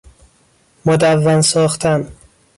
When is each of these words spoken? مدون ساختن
مدون 0.85 1.41
ساختن 1.41 2.07